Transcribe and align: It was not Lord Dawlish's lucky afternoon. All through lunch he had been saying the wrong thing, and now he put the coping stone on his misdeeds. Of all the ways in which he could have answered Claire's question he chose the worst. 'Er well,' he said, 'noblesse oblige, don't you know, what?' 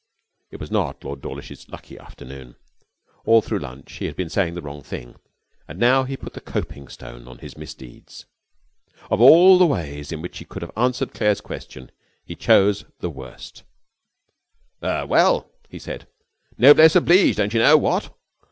It 0.49 0.59
was 0.59 0.71
not 0.71 1.03
Lord 1.03 1.21
Dawlish's 1.21 1.69
lucky 1.69 1.95
afternoon. 1.95 2.55
All 3.23 3.39
through 3.39 3.59
lunch 3.59 3.93
he 3.97 4.05
had 4.05 4.15
been 4.15 4.29
saying 4.31 4.55
the 4.55 4.61
wrong 4.63 4.81
thing, 4.81 5.15
and 5.67 5.77
now 5.77 6.05
he 6.05 6.17
put 6.17 6.33
the 6.33 6.41
coping 6.41 6.87
stone 6.87 7.27
on 7.27 7.37
his 7.37 7.55
misdeeds. 7.55 8.25
Of 9.11 9.21
all 9.21 9.59
the 9.59 9.67
ways 9.67 10.11
in 10.11 10.19
which 10.23 10.39
he 10.39 10.45
could 10.45 10.63
have 10.63 10.75
answered 10.75 11.13
Claire's 11.13 11.39
question 11.39 11.91
he 12.25 12.35
chose 12.35 12.83
the 12.99 13.11
worst. 13.11 13.61
'Er 14.81 15.05
well,' 15.05 15.51
he 15.69 15.77
said, 15.77 16.07
'noblesse 16.57 16.95
oblige, 16.95 17.35
don't 17.35 17.53
you 17.53 17.59
know, 17.59 17.77
what?' 17.77 18.11